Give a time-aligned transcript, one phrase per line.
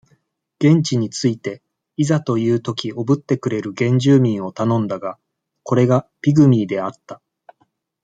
[0.59, 1.61] 現地に着いて、
[1.95, 5.19] いざというときおぶってくれる、原住民を頼んだが、
[5.61, 7.21] これがピグミーであった。